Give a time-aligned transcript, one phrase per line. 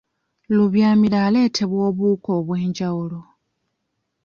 [0.55, 3.19] Lubyamira aleetebwa obuwuka obw'enjawulo.